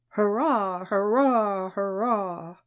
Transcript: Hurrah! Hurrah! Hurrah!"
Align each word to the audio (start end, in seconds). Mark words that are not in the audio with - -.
Hurrah! 0.13 0.85
Hurrah! 0.85 1.69
Hurrah!" 1.75 2.55